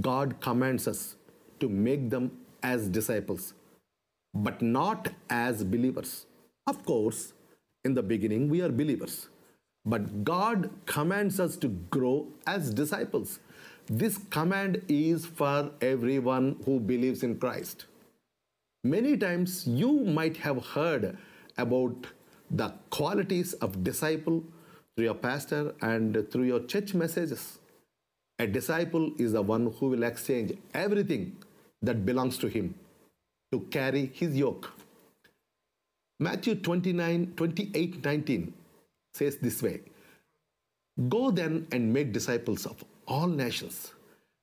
God 0.00 0.40
commands 0.40 0.88
us 0.88 1.14
to 1.60 1.68
make 1.68 2.10
them 2.10 2.30
as 2.62 2.88
disciples, 2.88 3.54
but 4.34 4.60
not 4.60 5.08
as 5.30 5.62
believers. 5.62 6.26
Of 6.66 6.84
course, 6.84 7.32
in 7.84 7.94
the 7.94 8.02
beginning, 8.02 8.48
we 8.48 8.62
are 8.62 8.70
believers, 8.70 9.28
but 9.84 10.24
God 10.24 10.70
commands 10.86 11.38
us 11.38 11.56
to 11.58 11.68
grow 11.68 12.26
as 12.46 12.74
disciples. 12.74 13.38
This 13.86 14.18
command 14.30 14.82
is 14.88 15.26
for 15.26 15.70
everyone 15.80 16.56
who 16.64 16.80
believes 16.80 17.22
in 17.22 17.38
Christ. 17.38 17.86
Many 18.86 19.16
times 19.16 19.66
you 19.66 19.92
might 20.16 20.36
have 20.36 20.64
heard 20.64 21.16
about 21.58 22.06
the 22.48 22.72
qualities 22.90 23.52
of 23.54 23.82
disciple 23.82 24.44
through 24.94 25.06
your 25.06 25.14
pastor 25.14 25.74
and 25.80 26.30
through 26.30 26.44
your 26.44 26.60
church 26.60 26.94
messages. 26.94 27.58
A 28.38 28.46
disciple 28.46 29.10
is 29.18 29.32
the 29.32 29.42
one 29.42 29.72
who 29.78 29.88
will 29.88 30.04
exchange 30.04 30.52
everything 30.72 31.36
that 31.82 32.06
belongs 32.06 32.38
to 32.38 32.46
him 32.46 32.76
to 33.50 33.60
carry 33.72 34.06
his 34.14 34.36
yoke. 34.36 34.70
Matthew 36.20 36.54
29, 36.54 37.32
28, 37.36 38.04
19 38.04 38.54
says 39.14 39.36
this 39.38 39.62
way 39.64 39.80
Go 41.08 41.32
then 41.32 41.66
and 41.72 41.92
make 41.92 42.12
disciples 42.12 42.66
of 42.66 42.84
all 43.08 43.26
nations, 43.26 43.94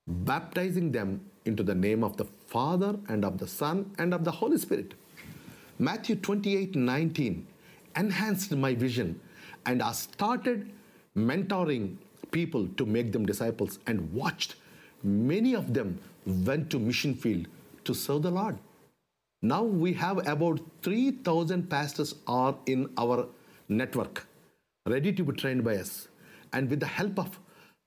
baptizing 0.05 0.91
them 0.91 1.21
into 1.45 1.63
the 1.63 1.75
name 1.75 2.03
of 2.03 2.17
the 2.17 2.25
Father 2.53 2.95
and 3.09 3.25
of 3.25 3.39
the 3.39 3.47
Son 3.47 3.91
and 3.97 4.13
of 4.13 4.23
the 4.23 4.31
Holy 4.31 4.57
Spirit. 4.57 4.93
Matthew 5.79 6.15
28, 6.15 6.75
19 6.75 7.47
enhanced 7.95 8.55
my 8.55 8.75
vision 8.75 9.19
and 9.65 9.81
I 9.81 9.91
started 9.93 10.71
mentoring 11.17 11.95
people 12.31 12.67
to 12.77 12.85
make 12.85 13.11
them 13.11 13.25
disciples 13.25 13.79
and 13.87 14.13
watched 14.13 14.55
many 15.03 15.55
of 15.55 15.73
them 15.73 15.99
went 16.25 16.69
to 16.69 16.79
mission 16.79 17.15
field 17.15 17.47
to 17.85 17.93
serve 17.93 18.21
the 18.21 18.31
Lord. 18.31 18.59
Now 19.41 19.63
we 19.63 19.93
have 19.93 20.25
about 20.27 20.61
3,000 20.83 21.69
pastors 21.69 22.15
are 22.27 22.55
in 22.65 22.89
our 22.97 23.27
network, 23.67 24.25
ready 24.85 25.11
to 25.11 25.23
be 25.23 25.33
trained 25.33 25.63
by 25.63 25.77
us. 25.77 26.07
And 26.53 26.69
with 26.69 26.79
the 26.79 26.85
help 26.85 27.19
of 27.19 27.39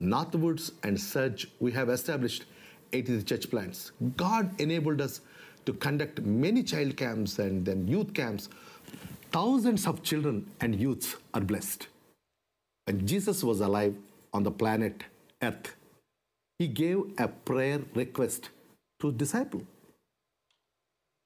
Northwoods 0.03 0.73
and 0.83 1.01
Surge, 1.01 1.49
we 1.61 1.73
have 1.73 1.89
established 1.89 2.45
80 2.93 3.23
church 3.23 3.51
plants. 3.51 3.93
God 4.17 4.61
enabled 4.61 5.01
us 5.01 5.21
to 5.67 5.73
conduct 5.73 6.21
many 6.21 6.63
child 6.63 6.97
camps 6.97 7.39
and 7.39 7.65
then 7.65 7.87
youth 7.89 8.15
camps. 8.15 8.49
Thousands 9.33 9.87
of 9.87 10.03
children 10.03 10.51
and 10.61 10.75
youths 10.75 11.17
are 11.35 11.41
blessed. 11.41 11.89
When 12.85 13.07
Jesus 13.07 13.43
was 13.43 13.61
alive 13.61 13.97
on 14.33 14.45
the 14.45 14.51
planet 14.51 15.03
Earth, 15.43 15.75
he 16.59 16.69
gave 16.69 16.99
a 17.19 17.29
prayer 17.29 17.81
request 17.95 18.51
to 19.01 19.09
his 19.09 19.17
disciple. 19.17 19.63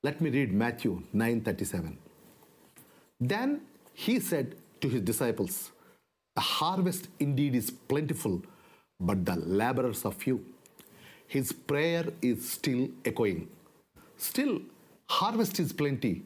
Let 0.03 0.21
me 0.21 0.31
read 0.31 0.53
Matthew 0.53 1.03
9:37. 1.13 1.99
Then 3.21 3.61
he 3.93 4.19
said 4.19 4.57
to 4.81 4.89
his 4.89 5.03
disciples, 5.03 5.71
The 6.35 6.41
harvest 6.41 7.09
indeed 7.19 7.55
is 7.55 7.71
plentiful, 7.71 8.43
but 8.99 9.27
the 9.27 9.37
laborers 9.37 10.05
are 10.07 10.13
few. 10.13 10.45
His 11.31 11.53
prayer 11.53 12.07
is 12.21 12.51
still 12.51 12.89
echoing. 13.05 13.49
Still, 14.17 14.63
harvest 15.09 15.61
is 15.61 15.73
plenty, 15.73 16.23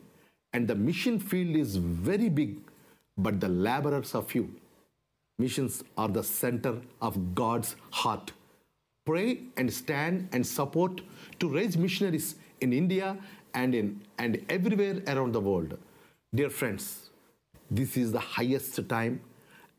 and 0.55 0.67
the 0.67 0.75
mission 0.75 1.19
field 1.19 1.57
is 1.57 1.77
very 1.77 2.31
big, 2.31 2.57
but 3.19 3.39
the 3.39 3.51
laborers 3.51 4.15
are 4.15 4.23
few. 4.23 4.49
Missions 5.39 5.85
are 5.99 6.09
the 6.09 6.25
center 6.25 6.81
of 7.03 7.35
God's 7.35 7.77
heart. 7.91 8.33
Pray 9.05 9.41
and 9.59 9.71
stand 9.71 10.31
and 10.33 10.47
support 10.47 11.03
to 11.39 11.51
raise 11.51 11.77
missionaries 11.77 12.37
in 12.63 12.73
India 12.73 13.19
and 13.53 13.75
in 13.75 14.01
and 14.19 14.43
everywhere 14.49 15.03
around 15.07 15.33
the 15.33 15.41
world. 15.49 15.77
Dear 16.35 16.49
friends, 16.49 17.11
this 17.71 17.99
is 17.99 18.11
the 18.11 18.25
highest 18.39 18.89
time 18.89 19.21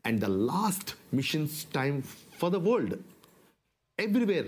and 0.04 0.20
the 0.20 0.28
last 0.28 0.94
missions 1.10 1.64
time 1.64 2.00
for 2.02 2.48
the 2.48 2.60
world. 2.60 2.96
Everywhere, 3.98 4.46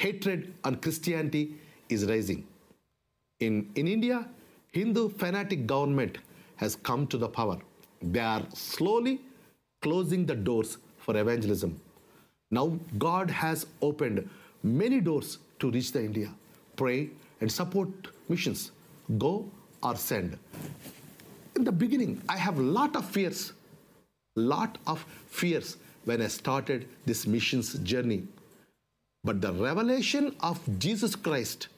hatred 0.00 0.52
on 0.64 0.76
Christianity 0.76 1.54
is 1.88 2.06
rising. 2.06 2.46
In, 3.40 3.70
in 3.74 3.86
India, 3.86 4.26
Hindu 4.72 5.08
fanatic 5.10 5.66
government 5.66 6.18
has 6.56 6.76
come 6.76 7.06
to 7.08 7.18
the 7.18 7.28
power. 7.28 7.58
They 8.02 8.20
are 8.20 8.42
slowly 8.54 9.20
closing 9.82 10.24
the 10.26 10.34
doors 10.34 10.78
for 10.98 11.16
evangelism. 11.16 11.80
Now 12.50 12.78
God 12.98 13.30
has 13.30 13.66
opened 13.82 14.28
many 14.62 15.00
doors 15.00 15.38
to 15.58 15.70
reach 15.70 15.92
the 15.92 16.02
India. 16.04 16.30
Pray 16.76 17.10
and 17.40 17.50
support 17.50 17.88
missions. 18.28 18.72
Go 19.18 19.50
or 19.82 19.96
send. 19.96 20.38
In 21.56 21.64
the 21.64 21.72
beginning, 21.72 22.22
I 22.28 22.36
have 22.36 22.58
lot 22.58 22.96
of 22.96 23.04
fears, 23.04 23.52
lot 24.36 24.78
of 24.86 25.04
fears 25.28 25.76
when 26.04 26.22
I 26.22 26.28
started 26.28 26.88
this 27.06 27.26
missions 27.26 27.74
journey. 27.80 28.22
But 29.22 29.40
the 29.40 29.52
revelation 29.52 30.34
of 30.40 30.60
Jesus 30.78 31.14
Christ 31.14 31.68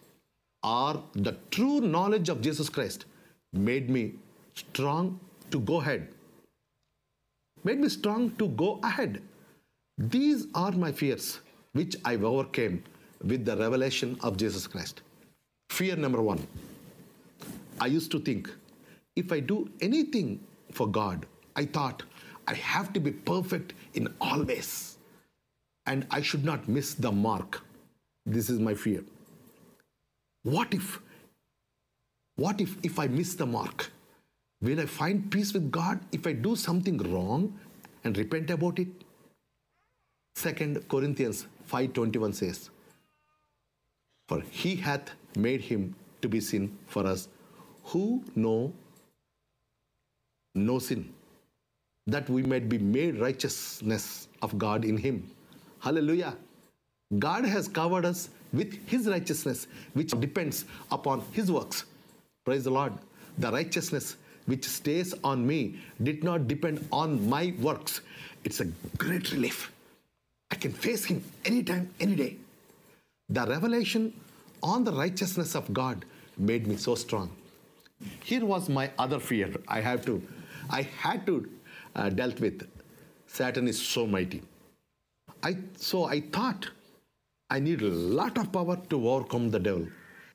or 0.63 1.03
the 1.15 1.37
true 1.51 1.81
knowledge 1.81 2.29
of 2.29 2.41
Jesus 2.41 2.69
Christ 2.69 3.05
made 3.53 3.91
me 3.91 4.15
strong 4.55 5.19
to 5.51 5.59
go 5.61 5.81
ahead. 5.81 6.09
Made 7.65 7.81
me 7.81 7.89
strong 7.89 8.31
to 8.37 8.49
go 8.49 8.79
ahead. 8.83 9.23
These 9.99 10.47
are 10.55 10.73
my 10.73 10.93
fears, 10.93 11.41
which 11.73 11.97
I 12.05 12.17
overcame 12.17 12.83
with 13.23 13.45
the 13.45 13.57
revelation 13.57 14.19
of 14.23 14.37
Jesus 14.37 14.67
Christ. 14.67 15.03
Fear 15.71 15.97
number 15.97 16.23
one 16.23 16.47
I 17.81 17.87
used 17.87 18.11
to 18.13 18.21
think 18.21 18.51
if 19.17 19.33
I 19.33 19.41
do 19.41 19.69
anything 19.81 20.41
for 20.71 20.87
God, 20.87 21.27
I 21.57 21.65
thought 21.65 22.03
I 22.47 22.55
have 22.55 22.93
to 22.93 23.01
be 23.01 23.11
perfect 23.11 23.75
in 23.95 24.09
all 24.21 24.43
ways 24.43 24.92
and 25.87 26.07
I 26.11 26.23
should 26.23 26.45
not 26.45 26.69
miss 26.69 26.95
the 26.95 27.13
mark. 27.13 27.63
This 28.25 28.49
is 28.49 28.59
my 28.59 28.75
fear. 28.75 29.03
What 30.43 30.75
if, 30.75 31.01
what 32.37 32.61
if, 32.61 32.77
if 32.83 32.99
I 32.99 33.07
miss 33.07 33.35
the 33.35 33.47
mark? 33.47 33.91
Will 34.61 34.81
I 34.81 34.87
find 34.87 35.31
peace 35.31 35.53
with 35.53 35.71
God 35.71 36.01
if 36.13 36.27
I 36.27 36.33
do 36.33 36.55
something 36.55 36.99
wrong 36.99 37.59
and 38.05 38.17
repent 38.17 38.51
about 38.51 38.79
it? 38.79 38.89
Second 40.35 40.89
Corinthians 40.89 41.47
5:21 41.71 42.35
says, 42.35 42.71
For 44.29 44.41
he 44.41 44.77
hath 44.77 45.11
made 45.37 45.61
him 45.61 45.95
to 46.23 46.29
be 46.29 46.41
sin 46.41 46.77
for 46.87 47.07
us 47.07 47.29
who 47.85 48.23
know 48.37 48.73
no 50.55 50.79
sin, 50.79 51.13
that 52.07 52.29
we 52.31 52.43
might 52.43 52.69
be 52.69 52.79
made 52.79 53.19
righteousness 53.21 54.29
of 54.43 54.59
God 54.59 54.85
in 54.85 54.97
him. 54.97 55.31
Hallelujah. 55.83 56.37
God 57.19 57.45
has 57.45 57.67
covered 57.67 58.05
us 58.05 58.29
with 58.53 58.75
his 58.89 59.09
righteousness, 59.09 59.67
which 59.95 60.13
depends 60.21 60.65
upon 60.93 61.23
his 61.33 61.51
works. 61.51 61.85
Praise 62.45 62.65
the 62.65 62.71
Lord. 62.71 62.93
The 63.39 63.51
righteousness 63.51 64.17
which 64.47 64.65
stays 64.65 65.13
on 65.25 65.45
me 65.45 65.81
did 66.03 66.23
not 66.23 66.47
depend 66.47 66.87
on 66.93 67.29
my 67.29 67.53
works. 67.59 68.01
It's 68.45 68.61
a 68.61 68.67
great 68.97 69.33
relief. 69.33 69.73
I 70.53 70.55
can 70.55 70.73
face 70.73 71.05
him 71.05 71.25
anytime, 71.45 71.91
any 71.99 72.15
day. 72.15 72.37
The 73.29 73.45
revelation 73.47 74.13
on 74.63 74.85
the 74.85 74.93
righteousness 74.93 75.57
of 75.57 75.73
God 75.73 76.05
made 76.39 76.69
me 76.69 76.77
so 76.77 76.95
strong. 76.95 77.31
Here 78.23 78.45
was 78.45 78.69
my 78.69 78.91
other 78.99 79.19
fear. 79.19 79.53
I 79.67 79.81
have 79.81 80.05
to, 80.07 80.23
I 80.71 80.83
had 80.83 81.27
to 81.27 81.49
uh, 81.97 82.09
dealt 82.11 82.39
with. 82.39 82.69
Satan 83.27 83.67
is 83.67 83.81
so 83.81 84.07
mighty. 84.07 84.43
I 85.43 85.57
so 85.77 86.05
I 86.05 86.21
thought 86.21 86.71
I 87.51 87.61
need 87.61 87.83
a 87.83 87.89
lot 87.89 88.39
of 88.39 88.53
power 88.53 88.77
to 88.91 89.09
overcome 89.09 89.51
the 89.51 89.59
devil. 89.59 89.87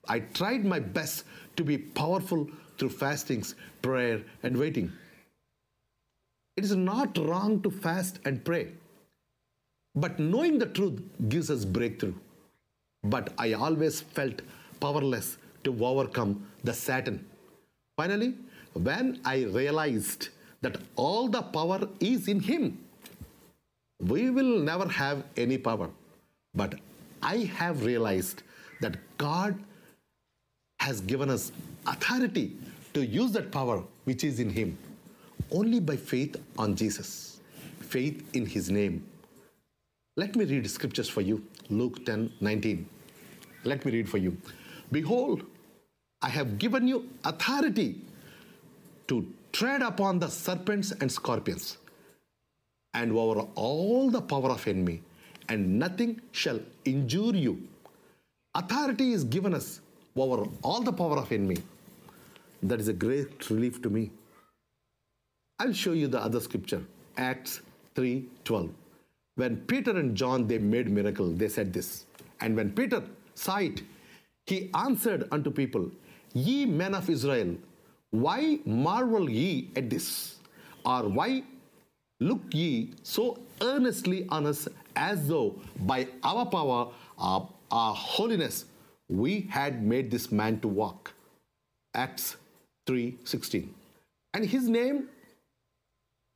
I 0.07 0.19
tried 0.19 0.65
my 0.65 0.79
best 0.79 1.23
to 1.55 1.63
be 1.63 1.77
powerful 1.77 2.49
through 2.77 2.89
fastings, 2.89 3.55
prayer, 3.81 4.23
and 4.43 4.57
waiting. 4.57 4.91
It 6.57 6.65
is 6.65 6.75
not 6.75 7.17
wrong 7.17 7.61
to 7.61 7.71
fast 7.71 8.19
and 8.25 8.43
pray, 8.43 8.73
but 9.95 10.19
knowing 10.19 10.57
the 10.59 10.65
truth 10.65 11.01
gives 11.29 11.49
us 11.49 11.65
breakthrough. 11.65 12.13
but 13.03 13.33
I 13.37 13.53
always 13.53 14.01
felt 14.01 14.41
powerless 14.79 15.37
to 15.63 15.85
overcome 15.85 16.45
the 16.63 16.73
Satan. 16.73 17.25
Finally, 17.97 18.35
when 18.73 19.19
I 19.25 19.43
realized 19.45 20.29
that 20.61 20.77
all 20.95 21.27
the 21.27 21.41
power 21.41 21.87
is 21.99 22.27
in 22.27 22.39
Him, 22.39 22.79
we 23.99 24.29
will 24.29 24.59
never 24.59 24.87
have 24.87 25.23
any 25.35 25.57
power. 25.57 25.89
But 26.53 26.75
I 27.21 27.37
have 27.55 27.83
realized 27.83 28.43
that 28.81 28.97
God 29.17 29.57
has 30.79 31.01
given 31.01 31.29
us 31.29 31.51
authority 31.85 32.55
to 32.93 33.05
use 33.05 33.31
that 33.31 33.51
power 33.51 33.83
which 34.05 34.23
is 34.23 34.39
in 34.39 34.49
Him 34.49 34.77
only 35.51 35.79
by 35.79 35.95
faith 35.95 36.35
on 36.57 36.75
Jesus, 36.75 37.39
faith 37.79 38.23
in 38.35 38.45
His 38.45 38.69
name. 38.69 39.05
Let 40.15 40.35
me 40.35 40.45
read 40.45 40.69
scriptures 40.69 41.09
for 41.09 41.21
you 41.21 41.43
Luke 41.69 42.05
10 42.05 42.33
19. 42.41 42.89
Let 43.63 43.85
me 43.85 43.91
read 43.91 44.09
for 44.09 44.17
you. 44.17 44.37
Behold, 44.91 45.43
I 46.21 46.29
have 46.29 46.57
given 46.57 46.87
you 46.87 47.09
authority 47.23 48.01
to 49.07 49.27
tread 49.51 49.81
upon 49.81 50.19
the 50.19 50.27
serpents 50.27 50.91
and 50.91 51.11
scorpions 51.11 51.77
and 52.99 53.11
over 53.23 53.41
all 53.65 54.09
the 54.17 54.21
power 54.33 54.51
of 54.57 54.67
enemy, 54.73 54.97
and 55.49 55.79
nothing 55.83 56.11
shall 56.41 56.59
injure 56.93 57.35
you. 57.45 57.55
Authority 58.61 59.07
is 59.17 59.23
given 59.35 59.53
us 59.59 59.67
over 60.25 60.37
all 60.67 60.81
the 60.89 60.95
power 61.01 61.17
of 61.23 61.31
enemy. 61.39 61.57
That 62.69 62.79
is 62.83 62.87
a 62.95 62.97
great 63.05 63.49
relief 63.51 63.81
to 63.83 63.89
me. 63.97 64.03
I'll 65.59 65.77
show 65.83 65.93
you 66.01 66.07
the 66.15 66.21
other 66.27 66.41
scripture, 66.47 66.81
Acts 67.29 67.61
3:12. 67.95 68.69
When 69.41 69.57
Peter 69.71 69.93
and 70.01 70.11
John 70.21 70.47
they 70.51 70.59
made 70.73 70.89
miracle, 70.97 71.29
they 71.41 71.49
said 71.57 71.71
this. 71.77 71.89
And 72.41 72.55
when 72.59 72.71
Peter 72.79 73.01
saw 73.43 73.57
it, 73.69 73.81
he 74.51 74.57
answered 74.85 75.27
unto 75.37 75.51
people, 75.61 75.85
Ye 76.47 76.57
men 76.81 76.95
of 76.99 77.09
Israel, 77.15 77.51
why 78.25 78.59
marvel 78.65 79.29
ye 79.29 79.69
at 79.75 79.89
this? 79.93 80.07
Or 80.85 81.01
why 81.19 81.29
look 82.19 82.41
ye 82.51 82.93
so 83.03 83.39
earnestly 83.61 84.25
on 84.29 84.45
us 84.45 84.67
as 84.95 85.27
though 85.27 85.55
by 85.81 86.07
our 86.23 86.45
power, 86.45 86.89
our, 87.17 87.47
our 87.71 87.93
holiness, 87.93 88.65
we 89.09 89.41
had 89.49 89.83
made 89.83 90.11
this 90.11 90.31
man 90.31 90.59
to 90.59 90.67
walk? 90.67 91.13
Acts 91.93 92.37
3:16. 92.87 93.69
And 94.33 94.45
his 94.45 94.67
name 94.67 95.09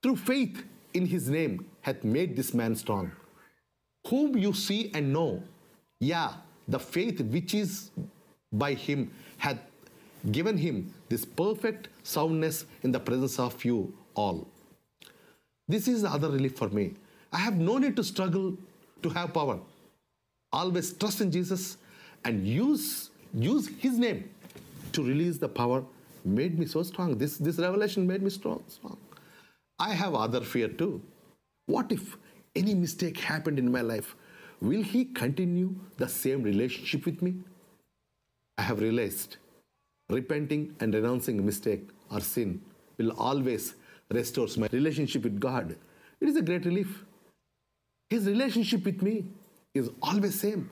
through 0.02 0.18
faith 0.18 0.64
in 0.94 1.06
his 1.06 1.30
name 1.30 1.66
hath 1.82 2.04
made 2.04 2.36
this 2.36 2.54
man 2.54 2.76
strong, 2.76 3.12
whom 4.08 4.38
you 4.38 4.54
see 4.54 4.92
and 4.94 5.14
know. 5.14 5.44
Yeah, 6.00 6.34
the 6.68 6.80
faith 6.80 7.22
which 7.22 7.54
is 7.54 7.92
by 8.52 8.74
him 8.74 9.12
hath 9.38 9.60
given 10.32 10.58
him 10.58 10.94
this 11.10 11.26
perfect 11.26 11.90
soundness 12.04 12.66
in 12.84 12.92
the 12.92 13.00
presence 13.00 13.40
of 13.40 13.64
you 13.64 13.94
all. 14.16 14.48
This 15.72 15.88
is 15.88 16.02
the 16.02 16.10
other 16.10 16.30
relief 16.30 16.58
for 16.58 16.68
me. 16.70 16.94
I 17.32 17.38
have 17.38 17.58
no 17.58 17.78
need 17.78 17.96
to 17.96 18.04
struggle 18.04 18.58
to 19.04 19.10
have 19.10 19.34
power. 19.34 19.58
Always 20.52 20.92
trust 20.92 21.22
in 21.22 21.32
Jesus 21.32 21.78
and 22.26 22.46
use, 22.46 23.10
use 23.34 23.70
his 23.80 23.98
name 23.98 24.30
to 24.92 25.02
release 25.02 25.38
the 25.38 25.48
power 25.48 25.84
made 26.26 26.60
me 26.60 26.66
so 26.66 26.84
strong. 26.84 27.18
This, 27.18 27.38
this 27.38 27.58
revelation 27.58 28.06
made 28.06 28.22
me 28.22 28.30
strong, 28.30 28.64
strong. 28.68 28.98
I 29.80 29.94
have 29.94 30.14
other 30.14 30.42
fear 30.42 30.68
too. 30.68 31.02
What 31.68 31.92
if 31.92 32.18
any 32.54 32.76
mistake 32.76 33.18
happened 33.18 33.58
in 33.58 33.72
my 33.72 33.82
life? 33.82 34.16
Will 34.62 34.84
he 34.84 35.06
continue 35.06 35.74
the 35.98 36.08
same 36.08 36.44
relationship 36.44 37.06
with 37.06 37.22
me? 37.22 37.36
I 38.58 38.64
have 38.64 38.82
realized 38.82 39.38
repenting 40.10 40.76
and 40.82 40.94
renouncing 40.94 41.44
mistake 41.46 41.88
or 42.12 42.20
sin 42.20 42.62
will 42.98 43.14
always 43.14 43.76
restore 44.12 44.48
my 44.58 44.68
relationship 44.72 45.24
with 45.24 45.40
God. 45.40 45.76
It 46.20 46.30
is 46.30 46.36
a 46.36 46.42
great 46.42 46.66
relief. 46.66 47.04
His 48.10 48.26
relationship 48.26 48.86
with 48.86 49.02
me 49.02 49.26
is 49.74 49.90
always 50.02 50.40
same. 50.40 50.70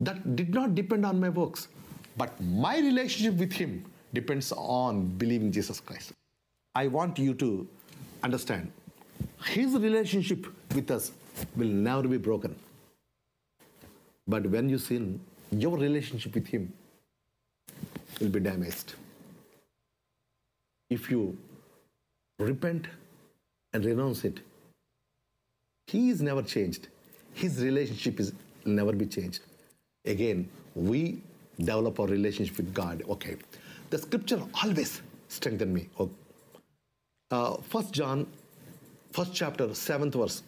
That 0.00 0.36
did 0.36 0.52
not 0.54 0.74
depend 0.74 1.06
on 1.06 1.20
my 1.20 1.28
works, 1.28 1.68
but 2.16 2.38
my 2.40 2.78
relationship 2.78 3.38
with 3.38 3.52
him 3.52 3.84
depends 4.12 4.52
on 4.52 5.06
believing 5.06 5.50
Jesus 5.50 5.80
Christ. 5.80 6.12
I 6.74 6.88
want 6.88 7.18
you 7.18 7.34
to 7.34 7.66
understand 8.22 8.70
his 9.44 9.74
relationship 9.74 10.46
with 10.74 10.90
us 10.90 11.12
will 11.56 11.68
never 11.68 12.08
be 12.08 12.16
broken. 12.16 12.54
But 14.26 14.46
when 14.46 14.68
you 14.68 14.78
sin, 14.78 15.20
your 15.50 15.76
relationship 15.76 16.34
with 16.34 16.46
him 16.46 16.72
will 18.20 18.28
be 18.28 18.40
damaged. 18.40 18.94
If 20.90 21.10
you 21.10 21.36
repent 22.42 22.86
and 23.72 23.84
renounce 23.84 24.24
it, 24.24 24.40
he 25.86 26.10
is 26.10 26.22
never 26.22 26.42
changed. 26.42 26.88
His 27.34 27.62
relationship 27.62 28.20
is 28.20 28.32
never 28.64 28.92
be 28.92 29.06
changed. 29.06 29.40
Again, 30.04 30.48
we 30.74 31.22
develop 31.58 32.00
our 32.00 32.06
relationship 32.06 32.56
with 32.56 32.74
God. 32.74 33.02
Okay. 33.08 33.36
The 33.90 33.98
scripture 33.98 34.42
always 34.62 35.02
strengthen 35.28 35.72
me. 35.74 35.88
Oh, 35.98 36.10
uh, 37.30 37.56
First 37.62 37.92
John, 37.92 38.26
first 39.12 39.34
chapter, 39.34 39.74
seventh 39.74 40.14
verse. 40.14 40.42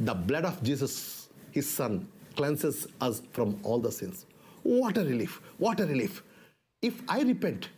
The 0.00 0.14
blood 0.14 0.44
of 0.44 0.62
Jesus, 0.62 1.28
His 1.52 1.68
Son, 1.68 2.08
cleanses 2.36 2.86
us 3.00 3.22
from 3.32 3.58
all 3.62 3.78
the 3.78 3.92
sins. 3.92 4.26
What 4.62 4.96
a 4.96 5.04
relief! 5.04 5.40
What 5.58 5.80
a 5.80 5.86
relief! 5.86 6.22
If 6.80 7.02
I 7.08 7.22
repent 7.22 7.68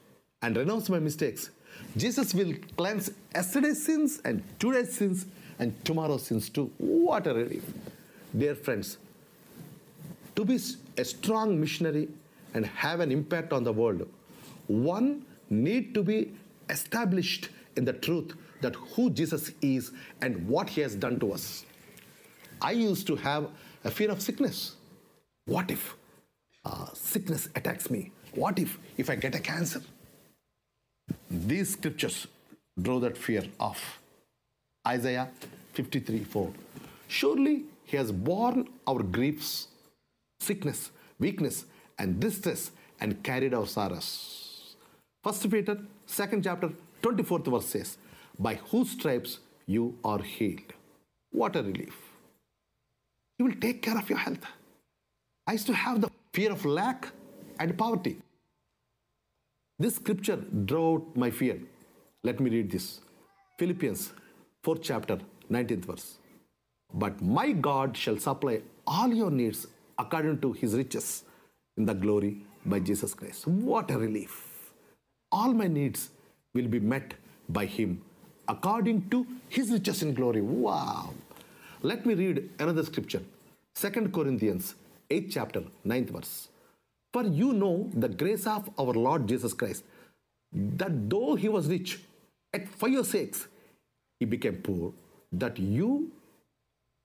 and 0.42 0.57
renounce 0.57 0.88
my 0.88 0.99
mistakes, 0.99 1.51
Jesus 1.97 2.35
will 2.35 2.53
cleanse 2.77 3.11
yesterday's 3.35 3.85
sins 3.85 4.21
and 4.25 4.43
today's 4.59 4.95
sins 4.95 5.27
and 5.59 5.85
tomorrow's 5.85 6.27
sins 6.27 6.49
too. 6.49 6.71
What 6.79 7.27
a 7.27 7.35
relief! 7.35 7.65
Dear 8.37 8.55
friends, 8.55 8.99
to 10.35 10.45
be 10.45 10.59
a 10.97 11.05
strong 11.05 11.61
missionary 11.61 12.09
and 12.55 12.67
have 12.67 13.01
an 13.01 13.13
impact 13.13 13.53
on 13.53 13.63
the 13.63 13.73
world, 13.73 14.09
one 14.67 15.25
need 15.51 15.95
to 15.95 16.03
be 16.03 16.33
established 16.69 17.49
in 17.77 17.85
the 17.85 17.93
truth 17.93 18.35
that 18.61 18.75
who 18.75 19.11
Jesus 19.11 19.53
is 19.61 19.93
and 20.23 20.49
what 20.49 20.69
he 20.69 20.81
has 20.81 20.95
done 20.95 21.21
to 21.21 21.33
us. 21.33 21.65
I 22.61 22.73
used 22.73 23.07
to 23.09 23.17
have 23.17 23.51
a 23.85 23.91
fear 23.91 24.11
of 24.11 24.23
sickness. 24.23 24.77
What 25.47 25.71
if 25.71 25.95
uh, 26.65 26.87
sickness 26.95 27.49
attacks 27.55 27.91
me? 27.91 28.11
What 28.35 28.59
if 28.59 28.79
if 28.97 29.11
I 29.11 29.17
get 29.17 29.35
a 29.35 29.41
cancer? 29.41 29.83
These 31.31 31.73
scriptures 31.73 32.27
drove 32.81 33.03
that 33.03 33.17
fear 33.17 33.45
off. 33.59 34.01
Isaiah 34.87 35.31
53 35.73 36.25
4. 36.25 36.53
Surely 37.09 37.64
he 37.85 37.97
has 37.97 38.12
borne 38.12 38.69
our 38.87 39.03
griefs, 39.03 39.69
sickness, 40.40 40.90
weakness, 41.19 41.64
and 41.99 42.21
distress, 42.21 42.71
and 43.01 43.23
carried 43.23 43.53
our 43.53 43.67
sorrows. 43.67 44.77
First 45.23 45.51
Peter, 45.51 45.79
second 46.07 46.45
chapter, 46.45 46.71
24th 47.03 47.51
verse 47.51 47.67
says, 47.67 47.99
By 48.38 48.55
whose 48.55 48.90
stripes 48.90 49.40
you 49.67 49.99
are 50.05 50.23
healed. 50.23 50.73
What 51.33 51.57
a 51.57 51.62
relief. 51.62 51.97
He 53.38 53.45
will 53.45 53.55
take 53.61 53.83
care 53.83 53.99
of 53.99 54.09
your 54.09 54.19
health. 54.19 54.45
I 55.47 55.53
used 55.53 55.67
to 55.67 55.75
have 55.75 56.01
the 56.01 56.11
fear 56.33 56.53
of 56.53 56.64
lack 56.64 57.09
and 57.59 57.77
poverty. 57.77 58.19
This 59.77 59.97
scripture 59.97 60.37
drove 60.37 61.01
out 61.01 61.17
my 61.17 61.31
fear. 61.31 61.59
Let 62.23 62.39
me 62.39 62.49
read 62.49 62.71
this 62.71 63.01
Philippians 63.59 64.13
4th 64.65 64.83
chapter, 64.83 65.19
19th 65.51 65.85
verse. 65.85 66.19
But 66.93 67.21
my 67.21 67.51
God 67.51 67.97
shall 67.97 68.17
supply 68.19 68.63
all 68.87 69.13
your 69.13 69.33
needs 69.33 69.67
according 69.99 70.41
to 70.43 70.53
his 70.53 70.75
riches 70.75 71.25
in 71.77 71.87
the 71.87 71.95
glory 71.95 72.37
by 72.65 72.79
Jesus 72.79 73.15
Christ. 73.15 73.49
What 73.49 73.91
a 73.91 73.99
relief. 73.99 74.73
All 75.33 75.53
my 75.53 75.67
needs 75.67 76.11
will 76.55 76.69
be 76.69 76.79
met 76.79 77.15
by 77.49 77.67
him 77.67 78.01
according 78.47 79.11
to 79.11 79.27
his 79.49 79.73
riches 79.73 80.05
in 80.05 80.15
glory. 80.15 80.41
Wow. 80.41 81.15
Let 81.83 82.07
me 82.07 82.15
read 82.15 82.49
another 82.61 82.85
scripture. 82.85 83.23
2 83.75 84.11
Corinthians 84.15 84.77
8th 85.11 85.33
chapter, 85.33 85.65
9th 85.85 86.11
verse. 86.11 86.49
For 87.14 87.24
you 87.24 87.55
know 87.55 87.90
the 87.94 88.09
grace 88.11 88.46
of 88.48 88.70
our 88.79 88.94
Lord 88.94 89.29
Jesus 89.29 89.55
Christ, 89.55 89.85
that 90.53 91.11
though 91.11 91.37
he 91.37 91.48
was 91.48 91.68
rich, 91.68 92.00
at 92.55 92.68
for 92.68 92.88
your 92.88 93.05
sakes 93.05 93.48
he 94.20 94.27
became 94.27 94.57
poor, 94.57 94.92
that 95.33 95.59
you 95.59 96.12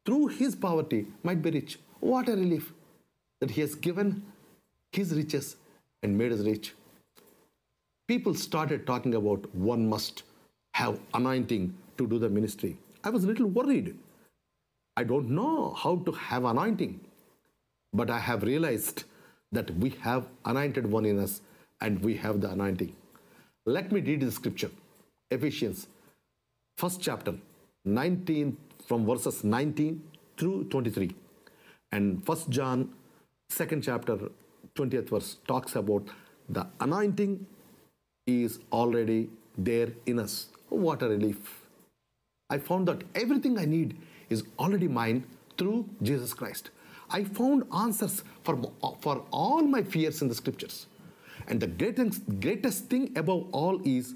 through 0.05 0.27
his 0.29 0.55
poverty 0.55 1.07
might 1.23 1.43
be 1.43 1.51
rich. 1.51 1.79
What 2.01 2.29
a 2.29 2.33
relief 2.33 2.73
that 3.41 3.51
he 3.51 3.61
has 3.61 3.75
given 3.75 4.23
his 4.93 5.13
riches 5.15 5.57
and 6.03 6.17
made 6.17 6.33
us 6.33 6.41
rich. 6.41 6.73
People 8.07 8.35
started 8.35 8.87
talking 8.87 9.15
about 9.15 9.53
one 9.55 9.89
must 9.89 10.23
have 10.75 10.99
anointing 11.15 11.75
to 11.99 12.07
do 12.07 12.19
the 12.19 12.29
ministry. 12.29 12.77
I 13.03 13.11
was 13.11 13.25
a 13.25 13.27
little 13.27 13.47
worried. 13.47 13.97
I 14.97 15.05
don't 15.05 15.29
know 15.31 15.73
how 15.75 15.97
to 16.07 16.13
have 16.13 16.45
anointing. 16.45 16.99
but 17.93 18.09
I 18.09 18.19
have 18.19 18.43
realized 18.43 19.05
that 19.51 19.71
we 19.77 19.89
have 20.01 20.27
anointed 20.45 20.89
one 20.91 21.05
in 21.05 21.19
us 21.19 21.41
and 21.81 22.01
we 22.03 22.15
have 22.15 22.41
the 22.41 22.49
anointing. 22.49 22.95
Let 23.65 23.91
me 23.91 24.01
read 24.01 24.21
the 24.21 24.31
scripture 24.31 24.71
Ephesians, 25.31 25.87
first 26.77 27.01
chapter, 27.01 27.35
19 27.85 28.57
from 28.85 29.05
verses 29.05 29.43
19 29.43 30.01
through 30.37 30.65
23. 30.65 31.15
And 31.91 32.25
first 32.25 32.49
John, 32.49 32.93
second 33.49 33.83
chapter, 33.83 34.17
20th 34.75 35.09
verse 35.09 35.37
talks 35.47 35.75
about 35.75 36.07
the 36.47 36.67
anointing 36.79 37.45
is 38.25 38.59
already 38.71 39.29
there 39.57 39.89
in 40.05 40.19
us. 40.19 40.49
What 40.69 41.01
a 41.01 41.09
relief. 41.09 41.61
I 42.49 42.57
found 42.57 42.87
that 42.87 43.03
everything 43.13 43.57
I 43.59 43.65
need 43.65 43.97
is 44.29 44.43
already 44.57 44.87
mine 44.87 45.25
through 45.57 45.87
Jesus 46.01 46.33
Christ. 46.33 46.69
I 47.09 47.23
found 47.23 47.63
answers 47.75 48.23
for, 48.43 48.59
uh, 48.83 48.91
for 48.99 49.25
all 49.31 49.61
my 49.61 49.83
fears 49.83 50.21
in 50.21 50.27
the 50.27 50.35
scriptures. 50.35 50.87
And 51.47 51.59
the 51.59 51.67
greatest, 51.67 52.21
greatest 52.39 52.85
thing 52.85 53.11
above 53.15 53.47
all 53.51 53.81
is 53.83 54.15